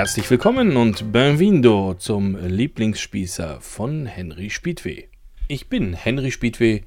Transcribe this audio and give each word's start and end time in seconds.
Herzlich 0.00 0.30
willkommen 0.30 0.78
und 0.78 1.12
benvindo 1.12 1.92
zum 1.92 2.34
Lieblingsspießer 2.34 3.60
von 3.60 4.06
Henry 4.06 4.48
Spiedweh. 4.48 5.08
Ich 5.46 5.68
bin 5.68 5.92
Henry 5.92 6.30
Spiedweh, 6.30 6.80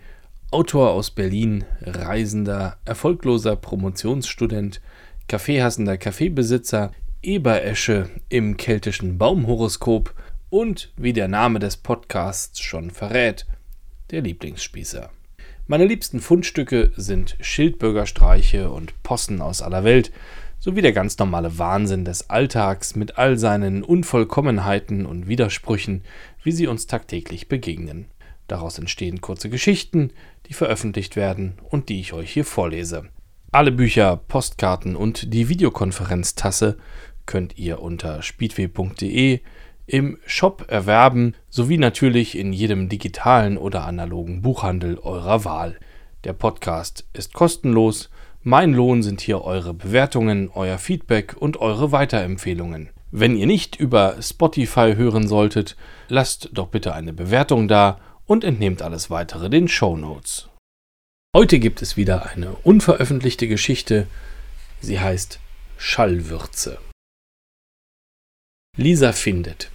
Autor 0.50 0.89
aus 0.89 1.12
Berlin, 1.12 1.63
Reisender, 1.81 2.80
erfolgloser 2.86 3.55
Promotionsstudent, 3.55 4.81
Kaffeehassender 5.27 5.99
Kaffeebesitzer, 5.99 6.91
Eberesche 7.21 8.09
im 8.30 8.58
keltischen 8.58 9.20
Baumhoroskop 9.20 10.16
und, 10.50 10.91
wie 10.98 11.14
der 11.14 11.27
Name 11.27 11.59
des 11.59 11.77
Podcasts 11.77 12.61
schon 12.61 12.89
verrät, 12.89 13.45
der 14.09 14.23
Lieblingsspießer. 14.23 15.11
Meine 15.73 15.88
liebsten 15.88 16.20
Fundstücke 16.20 16.91
sind 16.98 17.36
Schildbürgerstreiche 17.40 18.70
und 18.70 18.94
Possen 19.02 19.41
aus 19.41 19.64
aller 19.64 19.84
Welt, 19.84 20.12
sowie 20.59 20.84
der 20.84 20.91
ganz 20.91 21.18
normale 21.18 21.58
Wahnsinn 21.58 22.05
des 22.05 22.30
Alltags 22.30 22.95
mit 22.95 23.18
all 23.18 23.40
seinen 23.40 23.81
Unvollkommenheiten 23.81 25.08
und 25.08 25.28
Widersprüchen, 25.28 26.04
wie 26.44 26.52
sie 26.52 26.67
uns 26.67 26.86
tagtäglich 26.86 27.48
begegnen. 27.48 28.05
Daraus 28.45 28.78
entstehen 28.78 29.20
kurze 29.20 29.50
Geschichten, 29.50 30.12
die 30.45 30.54
veröffentlicht 30.54 31.16
werden 31.16 31.54
und 31.72 31.90
die 31.90 32.00
ich 32.00 32.14
euch 32.14 32.31
hier 32.31 32.45
vorlese. 32.45 33.05
Alle 33.52 33.72
Bücher, 33.72 34.17
Postkarten 34.28 34.95
und 34.95 35.34
die 35.34 35.50
Videokonferenztasse 35.50 36.78
könnt 37.26 37.58
ihr 37.58 37.81
unter 37.81 38.22
speedway.de 38.22 39.40
im 39.86 40.17
Shop 40.26 40.66
erwerben, 40.67 41.36
sowie 41.50 41.78
natürlich 41.78 42.38
in 42.38 42.53
jedem 42.53 42.89
digitalen 42.89 43.58
oder 43.58 43.86
analogen 43.86 44.42
Buchhandel 44.42 44.98
eurer 45.00 45.45
Wahl. 45.45 45.80
Der 46.23 46.34
Podcast 46.34 47.06
ist 47.14 47.34
kostenlos 47.34 48.09
mein 48.45 48.73
Lohn 48.73 49.03
sind 49.03 49.22
hier 49.22 49.42
eure 49.42 49.73
Bewertungen, 49.73 50.50
euer 50.53 50.78
Feedback 50.78 51.38
und 51.40 51.62
eure 51.62 51.94
Weiterempfehlungen. 51.94 52.90
Wenn 53.09 53.38
ihr 53.38 53.45
nicht 53.45 53.78
über 53.78 54.22
Spotify 54.22 54.95
hören 54.98 55.30
solltet, 55.30 55.78
lasst 56.09 56.50
doch 56.52 56.68
bitte 56.68 56.94
eine 56.94 57.14
Bewertung 57.14 57.70
da 57.70 58.02
und 58.25 58.44
entnehmt 58.44 58.81
alles 58.81 59.09
weitere 59.09 59.50
den 59.50 59.70
Show 59.70 59.95
Notes. 59.95 60.50
Heute 61.34 61.58
gibt 61.59 61.81
es 61.81 61.95
wieder 61.95 62.25
eine 62.31 62.53
unveröffentlichte 62.64 63.47
Geschichte. 63.47 64.08
Sie 64.81 65.00
heißt 65.00 65.40
Schallwürze. 65.78 66.80
Lisa 68.75 69.14
findet. 69.14 69.72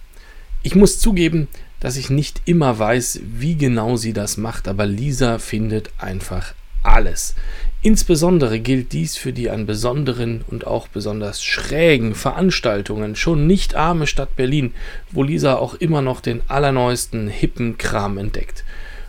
Ich 0.61 0.75
muss 0.75 0.99
zugeben, 0.99 1.47
dass 1.79 1.95
ich 1.95 2.09
nicht 2.09 2.41
immer 2.45 2.77
weiß, 2.77 3.21
wie 3.23 3.55
genau 3.55 3.95
sie 3.95 4.13
das 4.13 4.37
macht, 4.37 4.67
aber 4.67 4.85
Lisa 4.85 5.39
findet 5.39 5.91
einfach 5.97 6.53
alles. 6.83 7.35
Insbesondere 7.81 8.59
gilt 8.59 8.91
dies 8.91 9.15
für 9.15 9.31
die 9.31 9.49
an 9.49 9.65
besonderen 9.65 10.43
und 10.47 10.67
auch 10.67 10.89
besonders 10.89 11.41
schrägen 11.41 12.13
Veranstaltungen, 12.13 13.15
schon 13.15 13.47
nicht 13.47 13.75
arme 13.75 14.05
Stadt 14.05 14.35
Berlin, 14.35 14.73
wo 15.11 15.23
Lisa 15.23 15.55
auch 15.55 15.75
immer 15.75 16.01
noch 16.01 16.19
den 16.19 16.41
allerneuesten 16.49 17.29
hippen 17.29 17.77
Kram 17.77 18.17
entdeckt. 18.17 18.65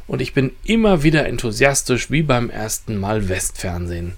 Und 0.06 0.22
ich 0.22 0.34
bin 0.34 0.52
immer 0.64 1.02
wieder 1.02 1.26
enthusiastisch 1.26 2.12
wie 2.12 2.22
beim 2.22 2.48
ersten 2.48 2.96
Mal 2.96 3.28
Westfernsehen. 3.28 4.12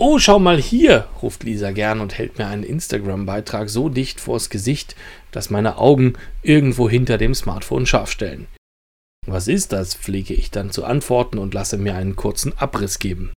Oh, 0.00 0.20
schau 0.20 0.38
mal 0.38 0.60
hier, 0.60 1.08
ruft 1.22 1.42
Lisa 1.42 1.72
gern 1.72 1.98
und 1.98 2.16
hält 2.16 2.38
mir 2.38 2.46
einen 2.46 2.62
Instagram-Beitrag 2.62 3.68
so 3.68 3.88
dicht 3.88 4.20
vors 4.20 4.48
Gesicht, 4.48 4.94
dass 5.32 5.50
meine 5.50 5.76
Augen 5.78 6.12
irgendwo 6.42 6.88
hinter 6.88 7.18
dem 7.18 7.34
Smartphone 7.34 7.84
scharf 7.84 8.08
stellen. 8.08 8.46
Was 9.26 9.48
ist 9.48 9.72
das? 9.72 9.96
pflege 9.96 10.34
ich 10.34 10.52
dann 10.52 10.70
zu 10.70 10.84
antworten 10.84 11.38
und 11.38 11.52
lasse 11.52 11.78
mir 11.78 11.96
einen 11.96 12.14
kurzen 12.14 12.56
Abriss 12.56 13.00
geben. 13.00 13.32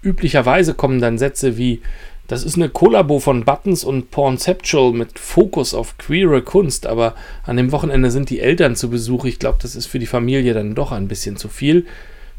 Üblicherweise 0.00 0.72
kommen 0.72 1.02
dann 1.02 1.18
Sätze 1.18 1.58
wie 1.58 1.82
das 2.28 2.42
ist 2.42 2.56
eine 2.56 2.70
Kollabo 2.70 3.20
von 3.20 3.44
Buttons 3.44 3.84
und 3.84 4.10
Pornceptual 4.10 4.94
mit 4.94 5.18
Fokus 5.18 5.74
auf 5.74 5.98
queere 5.98 6.40
Kunst, 6.40 6.86
aber 6.86 7.14
an 7.42 7.58
dem 7.58 7.70
Wochenende 7.70 8.10
sind 8.10 8.30
die 8.30 8.40
Eltern 8.40 8.76
zu 8.76 8.88
Besuch. 8.88 9.26
Ich 9.26 9.38
glaube, 9.38 9.58
das 9.60 9.76
ist 9.76 9.84
für 9.84 9.98
die 9.98 10.06
Familie 10.06 10.54
dann 10.54 10.74
doch 10.74 10.92
ein 10.92 11.08
bisschen 11.08 11.36
zu 11.36 11.50
viel. 11.50 11.84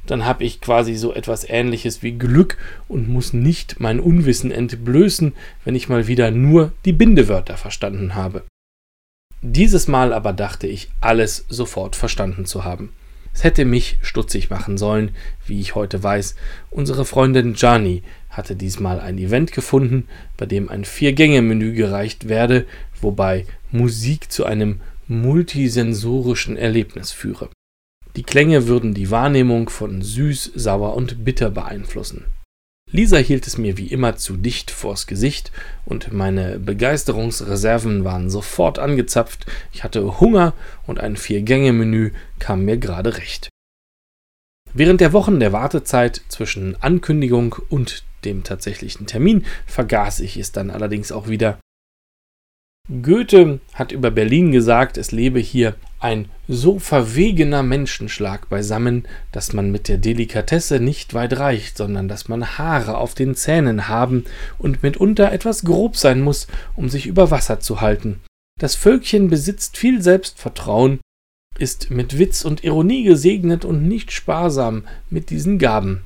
Dann 0.06 0.26
habe 0.26 0.44
ich 0.44 0.62
quasi 0.62 0.96
so 0.96 1.14
etwas 1.14 1.48
ähnliches 1.50 2.04
wie 2.04 2.14
Glück 2.14 2.58
und 2.88 3.10
muss 3.10 3.34
nicht 3.34 3.80
mein 3.80 4.00
Unwissen 4.00 4.52
entblößen, 4.52 5.34
wenn 5.64 5.76
ich 5.76 5.90
mal 5.90 6.08
wieder 6.08 6.32
nur 6.32 6.72
die 6.86 6.94
Bindewörter 6.94 7.58
verstanden 7.58 8.16
habe. 8.16 8.44
Dieses 9.42 9.88
Mal 9.88 10.14
aber 10.14 10.34
dachte 10.34 10.68
ich, 10.68 10.90
alles 11.02 11.46
sofort 11.50 11.96
verstanden 11.96 12.46
zu 12.46 12.64
haben. 12.64 12.94
Es 13.34 13.44
hätte 13.44 13.66
mich 13.66 13.98
stutzig 14.02 14.50
machen 14.50 14.78
sollen, 14.78 15.12
wie 15.46 15.60
ich 15.60 15.76
heute 15.76 16.02
weiß. 16.02 16.36
Unsere 16.72 17.04
Freundin 17.04 17.54
Gianni 17.54 18.02
hatte 18.30 18.56
diesmal 18.56 19.00
ein 19.00 19.18
Event 19.18 19.52
gefunden, 19.52 20.08
bei 20.38 20.46
dem 20.46 20.70
ein 20.70 20.86
Vier-Gänge-Menü 20.86 21.74
gereicht 21.74 22.30
werde, 22.30 22.66
wobei 23.02 23.46
Musik 23.72 24.32
zu 24.32 24.46
einem 24.46 24.80
multisensorischen 25.08 26.58
Erlebnis 26.58 27.12
führe. 27.12 27.50
Die 28.16 28.24
Klänge 28.24 28.68
würden 28.68 28.94
die 28.94 29.12
Wahrnehmung 29.12 29.70
von 29.70 30.02
süß, 30.02 30.52
sauer 30.56 30.96
und 30.96 31.26
bitter 31.26 31.50
beeinflussen. 31.50 32.26
Lisa 32.92 33.18
hielt 33.18 33.46
es 33.46 33.58
mir 33.58 33.78
wie 33.78 33.88
immer 33.88 34.16
zu 34.16 34.38
dicht 34.38 34.72
vors 34.72 35.06
Gesicht 35.06 35.52
und 35.86 36.14
meine 36.14 36.60
Begeisterungsreserven 36.60 38.06
waren 38.06 38.30
sofort 38.30 38.80
angezapft. 38.80 39.46
Ich 39.74 39.84
hatte 39.84 40.22
Hunger 40.22 40.54
und 40.86 41.02
ein 41.02 41.18
Vier-Gänge-Menü 41.18 42.12
kam 42.40 42.64
mir 42.64 42.78
gerade 42.78 43.18
recht. 43.18 43.50
Während 44.74 45.02
der 45.02 45.14
Wochen 45.14 45.40
der 45.40 45.52
Wartezeit 45.52 46.22
zwischen 46.30 46.82
Ankündigung 46.82 47.56
und 47.70 48.04
dem 48.24 48.44
tatsächlichen 48.44 49.08
Termin 49.08 49.46
vergaß 49.66 50.22
ich 50.22 50.38
es 50.38 50.52
dann 50.52 50.70
allerdings 50.70 51.12
auch 51.12 51.28
wieder. 51.28 51.60
Goethe 52.88 53.60
hat 53.74 53.92
über 53.92 54.12
Berlin 54.12 54.52
gesagt, 54.52 54.98
es 54.98 55.12
lebe 55.12 55.40
hier 55.40 55.76
ein 56.00 56.30
so 56.48 56.78
verwegener 56.78 57.64
Menschenschlag 57.64 58.48
beisammen, 58.48 59.08
dass 59.32 59.54
man 59.54 59.72
mit 59.72 59.88
der 59.88 59.98
Delikatesse 59.98 60.80
nicht 60.80 61.16
weit 61.16 61.40
reicht, 61.40 61.78
sondern 61.78 62.08
dass 62.08 62.28
man 62.28 62.60
Haare 62.60 62.98
auf 62.98 63.16
den 63.16 63.34
Zähnen 63.34 63.88
haben 63.88 64.26
und 64.60 64.84
mitunter 64.84 65.32
etwas 65.32 65.64
grob 65.64 65.98
sein 65.98 66.22
muss, 66.22 66.46
um 66.76 66.90
sich 66.90 67.08
über 67.08 67.32
Wasser 67.32 67.60
zu 67.60 67.82
halten. 67.82 68.22
Das 68.60 68.76
Völkchen 68.76 69.30
besitzt 69.30 69.78
viel 69.78 70.04
Selbstvertrauen, 70.04 71.00
ist 71.58 71.90
mit 71.90 72.20
Witz 72.20 72.46
und 72.46 72.64
Ironie 72.64 73.04
gesegnet 73.04 73.66
und 73.66 73.88
nicht 73.88 74.12
sparsam 74.12 74.84
mit 75.10 75.32
diesen 75.32 75.58
Gaben. 75.58 76.04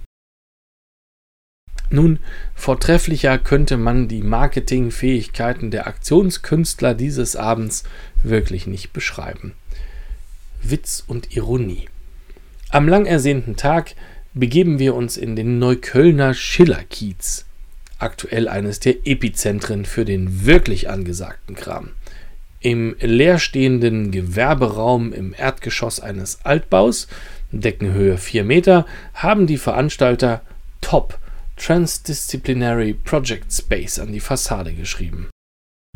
Nun, 1.91 2.19
vortrefflicher 2.53 3.39
könnte 3.39 3.77
man 3.77 4.07
die 4.07 4.22
Marketingfähigkeiten 4.22 5.72
der 5.72 5.88
Aktionskünstler 5.88 6.94
dieses 6.94 7.35
Abends 7.35 7.83
wirklich 8.22 8.67
nicht 8.67 8.94
beschreiben. 8.94 9.53
Witz 10.61 11.03
und 11.07 11.35
Ironie. 11.35 11.88
Am 12.69 12.88
lang 12.88 13.05
ersehnten 13.07 13.55
Tag 13.55 13.95
begeben 14.33 14.77
wir 14.77 14.94
uns 14.94 15.17
in 15.17 15.35
den 15.35 15.57
Neuköllner 15.57 16.35
Schillerkiez, 16.35 17.45
aktuell 17.97 18.47
eines 18.47 18.79
der 18.79 19.07
Epizentren 19.07 19.85
für 19.85 20.06
den 20.06 20.45
wirklich 20.45 20.89
angesagten 20.89 21.56
Kram. 21.56 21.91
Im 22.59 22.95
leerstehenden 23.00 24.11
Gewerberaum 24.11 25.13
im 25.13 25.33
Erdgeschoss 25.35 26.00
eines 26.00 26.45
Altbaus, 26.45 27.07
Deckenhöhe 27.51 28.17
4 28.17 28.44
Meter, 28.44 28.85
haben 29.16 29.47
die 29.47 29.57
Veranstalter 29.57 30.41
Top 30.81 31.17
Transdisciplinary 31.59 32.94
Project 32.94 33.53
Space 33.53 34.00
an 34.00 34.12
die 34.12 34.20
Fassade 34.20 34.74
geschrieben. 34.74 35.30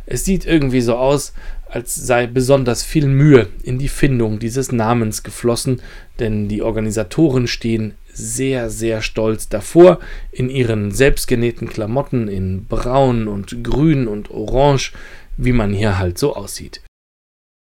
Es 0.05 0.25
sieht 0.25 0.45
irgendwie 0.45 0.81
so 0.81 0.97
aus, 0.97 1.33
als 1.65 1.95
sei 1.95 2.27
besonders 2.27 2.83
viel 2.83 3.07
Mühe 3.07 3.47
in 3.63 3.79
die 3.79 3.87
Findung 3.87 4.37
dieses 4.37 4.73
Namens 4.73 5.23
geflossen, 5.23 5.81
denn 6.19 6.49
die 6.49 6.61
Organisatoren 6.61 7.47
stehen 7.47 7.95
sehr, 8.11 8.69
sehr 8.69 9.01
stolz 9.01 9.49
davor, 9.49 9.99
in 10.31 10.49
ihren 10.49 10.91
selbstgenähten 10.91 11.67
Klamotten 11.69 12.27
in 12.27 12.65
Braun 12.65 13.27
und 13.27 13.63
Grün 13.63 14.07
und 14.07 14.29
Orange, 14.29 14.91
wie 15.37 15.53
man 15.53 15.73
hier 15.73 15.97
halt 15.97 16.19
so 16.19 16.35
aussieht. 16.35 16.81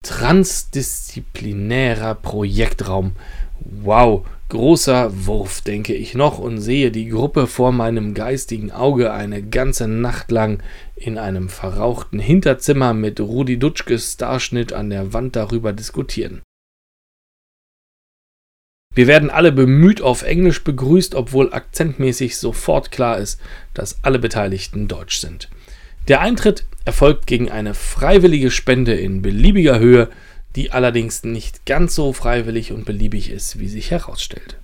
Transdisziplinärer 0.05 2.17
Projektraum. 2.17 3.13
Wow, 3.65 4.25
Großer 4.53 5.27
Wurf, 5.27 5.63
denke 5.63 5.95
ich 5.95 6.15
noch 6.15 6.39
und 6.39 6.61
sehe 6.61 6.91
die 6.91 7.09
Gruppe 7.09 7.47
vor 7.47 7.73
meinem 7.73 8.13
geistigen 8.13 8.71
Auge 8.71 9.11
eine 9.11 9.43
ganze 9.43 9.89
Nacht 9.89 10.31
lang 10.31 10.63
in 10.95 11.17
einem 11.17 11.49
verrauchten 11.49 12.19
Hinterzimmer 12.19 12.93
mit 12.93 13.19
Rudi 13.19 13.59
Dutschkes 13.59 14.13
Starschnitt 14.13 14.75
an 14.75 14.91
der 14.91 15.15
Wand 15.15 15.37
darüber 15.37 15.73
diskutieren. 15.73 16.43
Wir 18.95 19.07
werden 19.07 19.31
alle 19.31 19.53
bemüht 19.53 20.03
auf 20.03 20.21
Englisch 20.21 20.63
begrüßt, 20.63 21.15
obwohl 21.15 21.55
akzentmäßig 21.55 22.37
sofort 22.37 22.91
klar 22.91 23.17
ist, 23.17 23.41
dass 23.73 24.05
alle 24.05 24.19
Beteiligten 24.19 24.87
Deutsch 24.87 25.17
sind. 25.17 25.49
Der 26.09 26.21
Eintritt 26.21 26.67
erfolgt 26.85 27.27
gegen 27.27 27.51
eine 27.51 27.73
freiwillige 27.73 28.51
Spende 28.51 28.93
in 28.93 29.23
beliebiger 29.23 29.79
Höhe 29.79 30.11
die 30.57 30.73
allerdings 30.73 31.25
nicht 31.25 31.67
ganz 31.67 31.95
so 31.95 32.13
freiwillig 32.13 32.73
und 32.73 32.85
beliebig 32.85 33.31
ist, 33.31 33.59
wie 33.59 33.69
sich 33.69 33.91
herausstellt. 33.91 34.59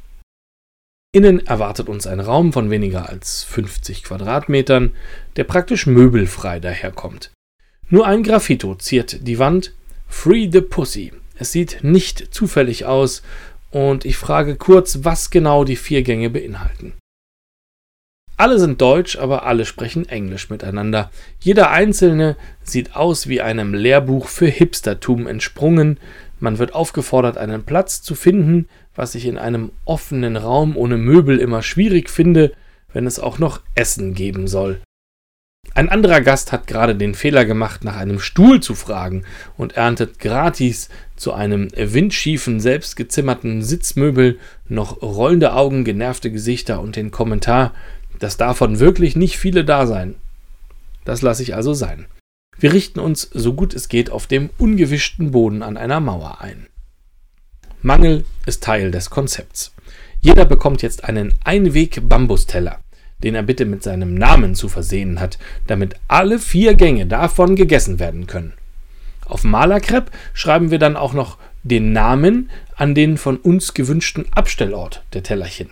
Innen 1.13 1.47
erwartet 1.47 1.89
uns 1.89 2.07
ein 2.07 2.21
Raum 2.21 2.53
von 2.53 2.71
weniger 2.71 3.09
als 3.09 3.43
50 3.45 4.05
Quadratmetern, 4.05 4.93
der 5.37 5.45
praktisch 5.45 5.87
möbelfrei 5.87 6.61
daherkommt. 6.61 7.31
Nur 7.89 8.07
ein 8.07 8.23
Graffito 8.23 8.75
ziert 8.75 9.27
die 9.27 9.39
Wand 9.39 9.73
Free 10.07 10.51
the 10.53 10.61
Pussy. 10.61 11.13
Es 11.37 11.53
sieht 11.53 11.79
nicht 11.83 12.35
zufällig 12.35 12.85
aus 12.85 13.23
und 13.71 14.05
ich 14.05 14.17
frage 14.17 14.57
kurz, 14.57 15.01
was 15.03 15.31
genau 15.31 15.65
die 15.65 15.77
vier 15.77 16.03
Gänge 16.03 16.29
beinhalten. 16.29 16.93
Alle 18.39 18.61
sind 18.61 18.81
deutsch, 18.81 19.19
aber 19.19 19.47
alle 19.47 19.65
sprechen 19.65 20.09
Englisch 20.09 20.49
miteinander. 20.49 21.11
Jeder 21.41 21.73
einzelne 21.73 22.37
sieht 22.63 22.95
aus 22.95 23.27
wie 23.27 23.41
einem 23.41 23.75
Lehrbuch 23.75 24.29
für 24.29 24.47
Hipstertum 24.47 25.27
entsprungen. 25.27 25.99
Man 26.39 26.59
wird 26.59 26.73
aufgefordert, 26.73 27.37
einen 27.37 27.65
Platz 27.65 28.01
zu 28.01 28.15
finden, 28.15 28.69
was 28.95 29.17
ich 29.17 29.27
in 29.27 29.39
einem 29.39 29.73
offenen 29.85 30.37
Raum 30.37 30.77
ohne 30.77 30.99
Möbel 30.99 31.39
immer 31.39 31.63
schwierig 31.63 32.09
finde, 32.11 32.53
wenn 32.93 33.07
es 33.07 33.19
auch 33.19 33.41
noch 33.41 33.61
Essen 33.75 34.15
geben 34.15 34.47
soll. 34.47 34.81
Ein 35.75 35.89
anderer 35.89 36.21
Gast 36.21 36.53
hat 36.53 36.69
gerade 36.69 36.95
den 36.95 37.15
Fehler 37.15 37.45
gemacht, 37.45 37.83
nach 37.83 37.97
einem 37.97 38.21
Stuhl 38.21 38.61
zu 38.61 38.77
fragen 38.77 39.25
und 39.57 39.77
erntet 39.77 40.21
gratis 40.21 40.91
zu 41.17 41.33
einem 41.33 41.69
windschiefen, 41.77 42.61
selbstgezimmerten 42.61 43.63
Sitzmöbel 43.63 44.39
noch 44.69 45.03
rollende 45.03 45.53
Augen, 45.55 45.85
genervte 45.85 46.31
Gesichter 46.31 46.81
und 46.81 46.95
den 46.95 47.11
Kommentar, 47.11 47.75
dass 48.19 48.37
davon 48.37 48.79
wirklich 48.79 49.17
nicht 49.17 49.39
viele 49.39 49.65
da 49.65 49.87
seien. 49.87 50.15
Das 51.05 51.23
lasse 51.23 51.43
ich 51.43 51.55
also 51.55 51.75
sein. 51.75 52.07
Wir 52.59 52.73
richten 52.73 53.01
uns 53.01 53.23
so 53.33 53.55
gut 53.55 53.75
es 53.75 53.89
geht 53.89 54.11
auf 54.11 54.27
dem 54.27 54.51
ungewischten 54.59 55.31
Boden 55.31 55.63
an 55.63 55.77
einer 55.77 56.01
Mauer 56.01 56.41
ein. 56.41 56.67
Mangel 57.83 58.25
ist 58.47 58.65
Teil 58.65 58.91
des 58.91 59.11
Konzepts. 59.11 59.73
Jeder 60.21 60.45
bekommt 60.45 60.83
jetzt 60.83 61.05
einen 61.05 61.35
Einweg-Bambusteller 61.45 62.81
den 63.23 63.35
er 63.35 63.43
bitte 63.43 63.65
mit 63.65 63.83
seinem 63.83 64.15
Namen 64.15 64.55
zu 64.55 64.69
versehen 64.69 65.21
hat, 65.21 65.39
damit 65.67 65.97
alle 66.07 66.39
vier 66.39 66.75
Gänge 66.75 67.07
davon 67.07 67.57
gegessen 67.57 67.99
werden 67.99 68.27
können. 68.27 68.53
Auf 69.27 69.45
Malerkrepp 69.45 70.11
schreiben 70.33 70.71
wir 70.71 70.79
dann 70.79 70.97
auch 70.97 71.13
noch 71.13 71.39
den 71.63 71.93
Namen 71.93 72.51
an 72.77 72.95
den 72.95 73.19
von 73.19 73.37
uns 73.37 73.75
gewünschten 73.75 74.27
Abstellort 74.33 75.05
der 75.13 75.23
Tellerchen. 75.23 75.71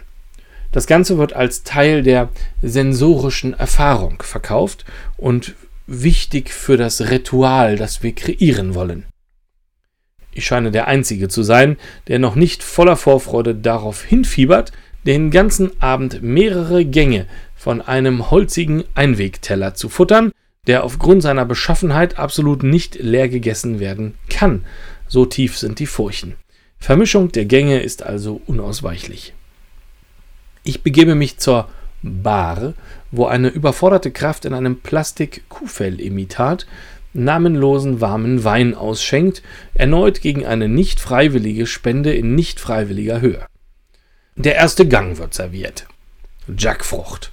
Das 0.77 0.87
Ganze 0.87 1.17
wird 1.17 1.33
als 1.33 1.63
Teil 1.63 2.03
der 2.03 2.29
sensorischen 2.61 3.55
Erfahrung 3.55 4.23
verkauft 4.23 4.85
und 5.17 5.55
wichtig 5.87 6.51
für 6.51 6.77
das 6.77 7.11
Ritual, 7.11 7.77
das 7.77 8.03
wir 8.03 8.15
kreieren 8.15 8.75
wollen. 8.75 9.07
Ich 10.33 10.45
scheine 10.45 10.71
der 10.71 10.87
Einzige 10.87 11.29
zu 11.29 11.43
sein, 11.43 11.79
der 12.09 12.19
noch 12.19 12.35
nicht 12.35 12.63
voller 12.63 12.97
Vorfreude 12.97 13.55
darauf 13.55 14.03
hinfiebert, 14.05 14.73
den 15.07 15.31
ganzen 15.31 15.81
Abend 15.81 16.23
mehrere 16.23 16.85
Gänge 16.85 17.25
von 17.55 17.81
einem 17.81 18.31
holzigen 18.31 18.85
Einwegteller 18.95 19.73
zu 19.73 19.89
futtern, 19.89 20.31
der 20.67 20.85
aufgrund 20.85 21.23
seiner 21.23 21.47
Beschaffenheit 21.47 22.19
absolut 22.19 22.63
nicht 22.63 22.97
leer 22.97 23.31
gegessen 23.31 23.81
werden 23.81 24.19
kann. 24.29 24.67
So 25.09 25.25
tief 25.25 25.57
sind 25.57 25.79
die 25.79 25.87
Furchen. 25.87 26.35
Vermischung 26.79 27.33
der 27.33 27.47
Gänge 27.47 27.81
ist 27.81 28.03
also 28.03 28.43
unausweichlich. 28.45 29.33
Ich 30.67 30.83
begebe 30.83 31.15
mich 31.15 31.39
zur 31.39 31.69
Bar, 32.03 32.75
wo 33.13 33.27
eine 33.27 33.49
überforderte 33.49 34.11
Kraft 34.11 34.45
in 34.45 34.53
einem 34.53 34.81
Plastik-Kuhfell-Imitat 34.81 36.67
namenlosen 37.13 38.01
warmen 38.01 38.43
Wein 38.43 38.75
ausschenkt, 38.75 39.45
erneut 39.75 40.21
gegen 40.21 40.45
eine 40.45 40.69
nicht 40.69 40.99
freiwillige 40.99 41.69
Spende 41.69 42.13
in 42.13 42.35
nicht 42.35 42.59
freiwilliger 42.59 43.21
Höhe. 43.21 43.47
Der 44.35 44.57
erste 44.57 44.89
Gang 44.89 45.19
wird 45.19 45.35
serviert. 45.35 45.87
Jackfrucht. 46.59 47.31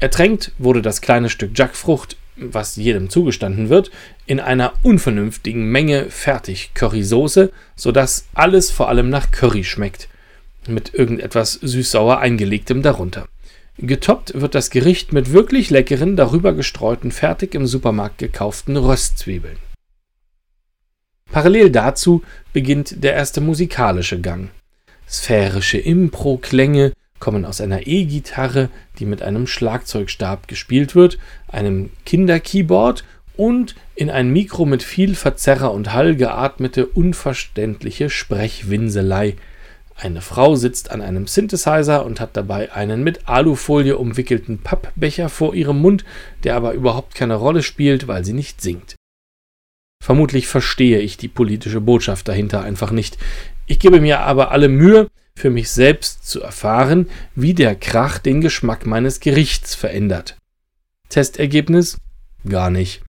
Ertränkt 0.00 0.50
wurde 0.58 0.82
das 0.82 1.00
kleine 1.00 1.30
Stück 1.30 1.56
Jackfrucht, 1.56 2.16
was 2.36 2.74
jedem 2.74 3.08
zugestanden 3.08 3.68
wird, 3.68 3.92
in 4.26 4.40
einer 4.40 4.72
unvernünftigen 4.82 5.70
Menge 5.70 6.10
fertig 6.10 6.72
Currysoße, 6.74 7.52
sodass 7.76 8.26
alles 8.34 8.72
vor 8.72 8.88
allem 8.88 9.10
nach 9.10 9.30
Curry 9.30 9.62
schmeckt, 9.62 10.08
mit 10.68 10.94
irgendetwas 10.94 11.54
süß-sauer 11.54 12.18
eingelegtem 12.18 12.82
darunter. 12.82 13.28
Getoppt 13.78 14.40
wird 14.40 14.54
das 14.54 14.70
Gericht 14.70 15.12
mit 15.12 15.32
wirklich 15.32 15.70
leckeren, 15.70 16.16
darüber 16.16 16.52
gestreuten, 16.52 17.10
fertig 17.10 17.54
im 17.54 17.66
Supermarkt 17.66 18.18
gekauften 18.18 18.76
Röstzwiebeln. 18.76 19.58
Parallel 21.32 21.70
dazu 21.70 22.22
beginnt 22.52 23.02
der 23.02 23.14
erste 23.14 23.40
musikalische 23.40 24.20
Gang. 24.20 24.50
Sphärische 25.08 25.78
Impro-Klänge 25.78 26.92
kommen 27.18 27.44
aus 27.44 27.60
einer 27.60 27.86
E-Gitarre, 27.86 28.68
die 28.98 29.06
mit 29.06 29.22
einem 29.22 29.46
Schlagzeugstab 29.46 30.46
gespielt 30.46 30.94
wird, 30.94 31.18
einem 31.48 31.90
Kinderkeyboard 32.04 33.04
und 33.36 33.74
in 33.96 34.10
ein 34.10 34.30
Mikro 34.30 34.66
mit 34.66 34.82
viel 34.82 35.14
Verzerrer 35.14 35.72
und 35.72 35.92
Hall 35.92 36.14
geatmete, 36.14 36.86
unverständliche 36.86 38.10
Sprechwinselei. 38.10 39.34
Eine 39.96 40.20
Frau 40.20 40.56
sitzt 40.56 40.90
an 40.90 41.00
einem 41.00 41.26
Synthesizer 41.26 42.04
und 42.04 42.20
hat 42.20 42.36
dabei 42.36 42.72
einen 42.72 43.04
mit 43.04 43.28
Alufolie 43.28 43.96
umwickelten 43.96 44.58
Pappbecher 44.58 45.28
vor 45.28 45.54
ihrem 45.54 45.80
Mund, 45.80 46.04
der 46.42 46.56
aber 46.56 46.72
überhaupt 46.72 47.14
keine 47.14 47.36
Rolle 47.36 47.62
spielt, 47.62 48.08
weil 48.08 48.24
sie 48.24 48.32
nicht 48.32 48.60
singt. 48.60 48.96
Vermutlich 50.02 50.48
verstehe 50.48 50.98
ich 50.98 51.16
die 51.16 51.28
politische 51.28 51.80
Botschaft 51.80 52.28
dahinter 52.28 52.62
einfach 52.62 52.90
nicht. 52.90 53.16
Ich 53.66 53.78
gebe 53.78 54.00
mir 54.00 54.20
aber 54.20 54.50
alle 54.50 54.68
Mühe, 54.68 55.08
für 55.36 55.50
mich 55.50 55.70
selbst 55.70 56.28
zu 56.28 56.42
erfahren, 56.42 57.08
wie 57.34 57.54
der 57.54 57.74
Krach 57.74 58.18
den 58.18 58.40
Geschmack 58.40 58.86
meines 58.86 59.20
Gerichts 59.20 59.74
verändert. 59.74 60.36
Testergebnis? 61.08 61.98
Gar 62.48 62.70
nicht. 62.70 63.02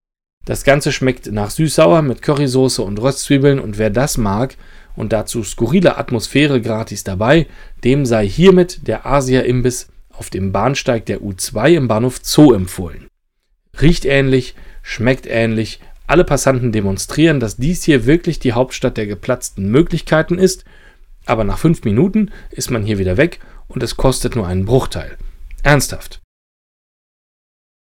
Das 0.45 0.65
Ganze 0.65 0.93
schmeckt 0.93 1.33
nach 1.33 1.51
süß-sauer 1.51 2.03
mit 2.03 2.23
Currysoße 2.23 2.83
und 2.83 3.01
Röstzwiebeln 3.01 3.59
und 3.59 3.79
wer 3.79 3.91
das 3.91 4.19
mag 4.19 4.57
und 4.97 5.13
dazu 5.13 5.43
skurrile 5.43 5.97
Atmosphäre 5.99 6.61
gratis 6.61 7.05
dabei, 7.05 7.47
dem 7.83 8.07
sei 8.07 8.27
hiermit 8.29 8.87
der 8.87 9.07
Asia-Imbiss 9.07 9.89
auf 10.11 10.31
dem 10.31 10.53
Bahnsteig 10.53 11.07
der 11.07 11.21
U2 11.21 11.75
im 11.75 11.89
Bahnhof 11.89 12.21
Zoo 12.23 12.53
empfohlen. 12.53 13.09
Riecht 13.81 14.05
ähnlich, 14.05 14.55
schmeckt 14.83 15.27
ähnlich 15.27 15.81
alle 16.07 16.25
Passanten 16.25 16.71
demonstrieren, 16.71 17.41
dass 17.41 17.57
dies 17.57 17.83
hier 17.83 18.07
wirklich 18.07 18.39
die 18.39 18.53
Hauptstadt 18.53 18.97
der 18.97 19.07
geplatzten 19.07 19.71
Möglichkeiten 19.71 20.39
ist, 20.39 20.65
aber 21.27 21.45
nach 21.45 21.59
fünf 21.59 21.85
Minuten 21.85 22.31
ist 22.51 22.71
man 22.71 22.85
hier 22.85 22.99
wieder 22.99 23.17
weg 23.17 23.41
und 23.69 23.83
es 23.83 23.97
kostet 23.97 24.37
nur 24.37 24.47
einen 24.47 24.67
Bruchteil. 24.67 25.17
Ernsthaft. 25.63 26.21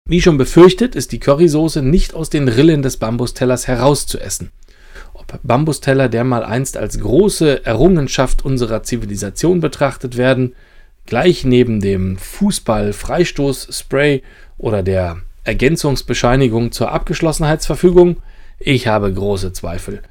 Wie 0.08 0.20
schon 0.20 0.36
befürchtet, 0.36 0.94
ist 0.94 1.12
die 1.12 1.18
Currysoße 1.18 1.82
nicht 1.82 2.14
aus 2.14 2.30
den 2.30 2.46
Rillen 2.48 2.82
des 2.82 2.98
Bambustellers 2.98 3.66
herauszuessen. 3.66 4.50
Ob 5.32 5.40
Bambusteller 5.42 6.08
dermal 6.08 6.44
einst 6.44 6.76
als 6.76 7.00
große 7.00 7.64
Errungenschaft 7.64 8.44
unserer 8.44 8.82
Zivilisation 8.82 9.60
betrachtet 9.60 10.16
werden, 10.16 10.54
gleich 11.06 11.44
neben 11.44 11.80
dem 11.80 12.16
Fußball-Freistoß-Spray 12.18 14.22
oder 14.58 14.82
der 14.82 15.18
Ergänzungsbescheinigung 15.44 16.72
zur 16.72 16.92
Abgeschlossenheitsverfügung? 16.92 18.18
Ich 18.58 18.86
habe 18.86 19.12
große 19.12 19.52
Zweifel. 19.52 20.02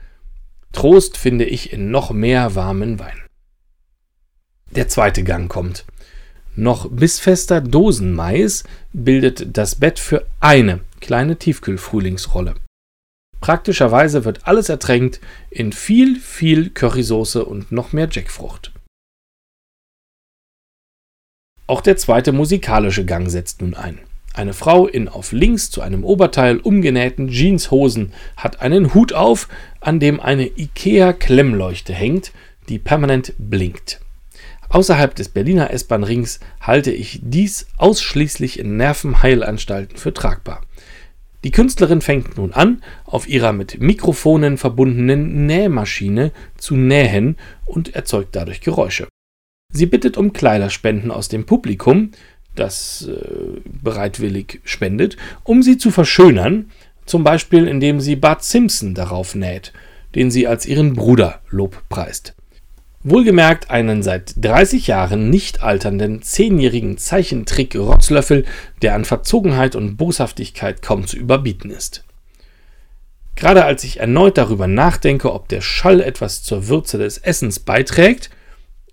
Trost 0.71 1.17
finde 1.17 1.45
ich 1.45 1.71
in 1.71 1.91
noch 1.91 2.11
mehr 2.11 2.55
warmen 2.55 2.99
Wein. 2.99 3.19
Der 4.71 4.87
zweite 4.87 5.23
Gang 5.23 5.49
kommt. 5.49 5.85
Noch 6.55 6.89
bissfester 6.89 7.61
Dosenmais 7.61 8.63
bildet 8.91 9.57
das 9.57 9.75
Bett 9.75 9.99
für 9.99 10.25
eine 10.39 10.79
kleine 10.99 11.37
Tiefkühlfrühlingsrolle. 11.37 12.55
Praktischerweise 13.43 14.23
wird 14.23 14.47
alles 14.47 14.69
ertränkt 14.69 15.19
in 15.49 15.73
viel, 15.73 16.17
viel 16.17 16.69
Currysoße 16.69 17.43
und 17.43 17.73
noch 17.73 17.91
mehr 17.91 18.07
Jackfrucht. 18.09 18.71
Auch 21.67 21.81
der 21.81 21.97
zweite 21.97 22.31
musikalische 22.31 23.03
Gang 23.03 23.29
setzt 23.29 23.61
nun 23.61 23.73
ein. 23.73 23.99
Eine 24.33 24.53
Frau 24.53 24.87
in 24.87 25.09
auf 25.09 25.33
links 25.33 25.69
zu 25.69 25.81
einem 25.81 26.05
Oberteil 26.05 26.57
umgenähten 26.59 27.27
Jeanshosen 27.27 28.13
hat 28.37 28.61
einen 28.61 28.93
Hut 28.93 29.11
auf, 29.11 29.49
an 29.81 29.99
dem 29.99 30.21
eine 30.21 30.45
IKEA-Klemmleuchte 30.45 31.91
hängt, 31.91 32.31
die 32.69 32.79
permanent 32.79 33.33
blinkt. 33.37 33.99
Außerhalb 34.69 35.13
des 35.15 35.27
Berliner 35.27 35.69
S-Bahn-Rings 35.69 36.39
halte 36.61 36.91
ich 36.91 37.19
dies 37.21 37.67
ausschließlich 37.75 38.57
in 38.57 38.77
Nervenheilanstalten 38.77 39.97
für 39.97 40.13
tragbar. 40.13 40.61
Die 41.43 41.51
Künstlerin 41.51 42.01
fängt 42.01 42.37
nun 42.37 42.53
an, 42.53 42.81
auf 43.05 43.27
ihrer 43.27 43.51
mit 43.51 43.81
Mikrofonen 43.81 44.57
verbundenen 44.57 45.45
Nähmaschine 45.45 46.31
zu 46.57 46.75
nähen 46.75 47.37
und 47.65 47.95
erzeugt 47.95 48.35
dadurch 48.35 48.61
Geräusche. 48.61 49.07
Sie 49.71 49.85
bittet 49.85 50.17
um 50.17 50.31
Kleiderspenden 50.31 51.11
aus 51.11 51.27
dem 51.27 51.45
Publikum, 51.45 52.11
das 52.55 53.07
äh, 53.09 53.59
bereitwillig 53.65 54.61
spendet, 54.63 55.17
um 55.43 55.63
sie 55.63 55.77
zu 55.77 55.91
verschönern, 55.91 56.71
zum 57.05 57.23
Beispiel 57.23 57.67
indem 57.67 57.99
sie 57.99 58.15
Bart 58.15 58.43
Simpson 58.43 58.93
darauf 58.93 59.35
näht, 59.35 59.73
den 60.15 60.31
sie 60.31 60.47
als 60.47 60.65
ihren 60.65 60.93
Bruder 60.93 61.41
lobpreist. 61.49 62.35
Wohlgemerkt 63.05 63.69
einen 63.69 64.01
seit 64.01 64.33
30 64.37 64.87
Jahren 64.87 65.29
nicht 65.29 65.61
alternden 65.61 66.21
zehnjährigen 66.21 66.97
Zeichentrick-Rotzlöffel, 66.97 68.45
der 68.81 68.95
an 68.95 69.03
Verzogenheit 69.03 69.75
und 69.75 69.97
Boshaftigkeit 69.97 70.81
kaum 70.81 71.05
zu 71.05 71.17
überbieten 71.17 71.69
ist. 71.69 72.05
Gerade 73.35 73.65
als 73.65 73.83
ich 73.83 73.99
erneut 73.99 74.37
darüber 74.37 74.67
nachdenke, 74.67 75.33
ob 75.33 75.49
der 75.49 75.59
Schall 75.59 75.99
etwas 75.99 76.43
zur 76.43 76.69
Würze 76.69 76.97
des 76.97 77.17
Essens 77.17 77.59
beiträgt, 77.59 78.29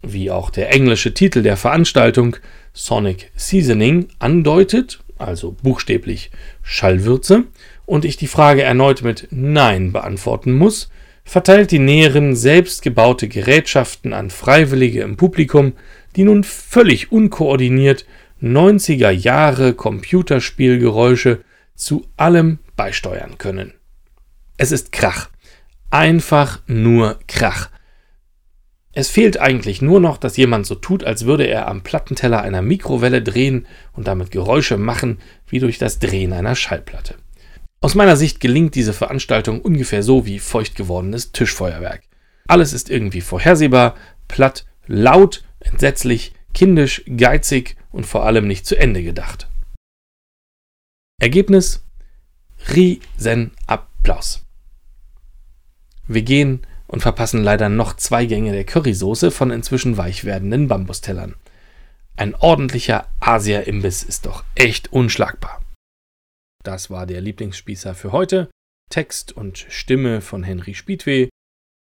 wie 0.03 0.31
auch 0.31 0.51
der 0.51 0.75
englische 0.75 1.15
Titel 1.15 1.43
der 1.43 1.57
Veranstaltung 1.57 2.37
Sonic 2.73 3.31
Seasoning 3.37 4.09
andeutet, 4.19 5.01
also 5.19 5.55
buchstäblich 5.63 6.33
Schallwürze, 6.63 7.45
und 7.87 8.05
ich 8.05 8.17
die 8.17 8.27
Frage 8.27 8.63
erneut 8.63 9.03
mit 9.03 9.29
Nein 9.31 9.93
beantworten 9.93 10.53
muss, 10.53 10.89
verteilt 11.31 11.71
die 11.71 11.79
Näherin 11.79 12.35
selbstgebaute 12.35 13.29
Gerätschaften 13.29 14.13
an 14.13 14.31
Freiwillige 14.31 15.03
im 15.03 15.17
Publikum, 15.17 15.75
die 16.17 16.25
nun 16.25 16.43
völlig 16.43 17.13
unkoordiniert 17.13 18.05
90er 18.43 19.11
Jahre 19.11 19.75
Computerspielgeräusche 19.75 21.45
zu 21.77 22.05
allem 22.17 22.59
beisteuern 22.75 23.39
können. 23.39 23.75
Es 24.57 24.73
ist 24.73 24.91
Krach. 24.91 25.31
Einfach 25.89 26.63
nur 26.67 27.21
Krach. 27.29 27.71
Es 28.93 29.09
fehlt 29.09 29.39
eigentlich 29.39 29.81
nur 29.81 30.01
noch, 30.01 30.17
dass 30.17 30.37
jemand 30.37 30.67
so 30.67 30.75
tut, 30.75 31.05
als 31.05 31.27
würde 31.27 31.45
er 31.45 31.69
am 31.69 31.83
Plattenteller 31.83 32.43
einer 32.43 32.61
Mikrowelle 32.61 33.23
drehen 33.23 33.69
und 33.93 34.09
damit 34.09 34.33
Geräusche 34.33 34.79
machen 34.79 35.21
wie 35.47 35.61
durch 35.61 35.79
das 35.79 36.01
Drehen 36.01 36.33
einer 36.33 36.57
Schallplatte. 36.57 37.15
Aus 37.83 37.95
meiner 37.95 38.17
Sicht 38.17 38.41
gelingt 38.41 38.75
diese 38.75 38.93
Veranstaltung 38.93 39.63
ungefähr 39.63 40.03
so 40.03 40.27
wie 40.27 40.39
feucht 40.39 40.77
gewordenes 40.77 41.33
Tischfeuerwerk. 41.33 42.03
Alles 42.47 42.75
ist 42.75 42.91
irgendwie 42.91 43.23
vorhersehbar, 43.23 43.97
platt, 44.29 44.67
laut, 44.87 45.45
entsetzlich, 45.61 46.35
kindisch, 46.53 47.03
geizig 47.17 47.77
und 47.91 48.05
vor 48.05 48.27
allem 48.27 48.47
nicht 48.47 48.67
zu 48.67 48.77
Ende 48.77 49.03
gedacht. 49.03 49.49
Ergebnis? 51.21 51.83
Riesen 52.75 53.53
Applaus. 53.67 54.45
Wir 56.07 56.23
gehen 56.23 56.67
und 56.87 57.01
verpassen 57.01 57.43
leider 57.43 57.71
noch 57.71 57.97
zwei 57.97 58.27
Gänge 58.27 58.53
der 58.53 58.65
Currysoße 58.65 59.31
von 59.31 59.51
inzwischen 59.51 59.97
weich 59.97 60.25
werdenden 60.27 60.69
Bambustellern. 60.69 61.35
Ein 62.17 62.35
ordentlicher 62.35 63.07
Asia-Imbiss 63.21 64.03
ist 64.03 64.27
doch 64.27 64.45
echt 64.55 64.93
unschlagbar. 64.93 65.63
Das 66.63 66.91
war 66.91 67.07
der 67.07 67.21
Lieblingsspießer 67.21 67.95
für 67.95 68.13
heute. 68.13 68.51
Text 68.91 69.33
und 69.33 69.67
Stimme 69.69 70.21
von 70.21 70.43
Henry 70.43 70.75
Spiedweh, 70.75 71.29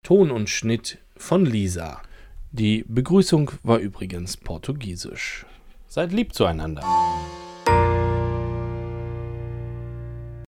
Ton 0.04 0.30
und 0.30 0.48
Schnitt 0.48 0.98
von 1.16 1.44
Lisa. 1.44 2.02
Die 2.50 2.84
Begrüßung 2.88 3.50
war 3.62 3.78
übrigens 3.78 4.36
portugiesisch. 4.36 5.44
Seid 5.86 6.12
lieb 6.12 6.34
zueinander. 6.34 6.82